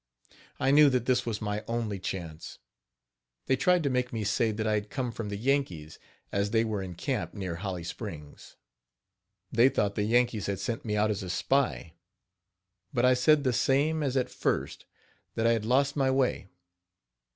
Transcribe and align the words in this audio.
I 0.59 0.71
knew 0.71 0.89
that 0.89 1.05
this 1.05 1.27
was 1.27 1.43
my 1.43 1.63
only 1.67 1.99
chance. 1.99 2.57
They 3.45 3.55
tried 3.55 3.83
to 3.83 3.89
make 3.91 4.11
me 4.11 4.23
say 4.23 4.49
that 4.51 4.65
I 4.65 4.73
had 4.73 4.89
come 4.89 5.11
from 5.11 5.29
the 5.29 5.37
Yankees, 5.37 5.99
as 6.31 6.49
they 6.49 6.63
were 6.63 6.81
in 6.81 6.95
camp 6.95 7.35
near 7.35 7.57
Holly 7.57 7.83
Springs. 7.83 8.55
They 9.51 9.69
thought 9.69 9.93
the 9.93 10.01
Yankees 10.01 10.47
had 10.47 10.57
sent 10.59 10.83
me 10.83 10.97
out 10.97 11.11
as 11.11 11.21
a 11.21 11.29
spy; 11.29 11.93
but 12.91 13.05
I 13.05 13.13
said 13.13 13.43
the 13.43 13.53
same 13.53 14.01
as 14.01 14.17
at 14.17 14.31
first 14.31 14.85
that 15.35 15.45
I 15.45 15.51
had 15.51 15.65
lost 15.65 15.95
my 15.95 16.09
way. 16.09 16.47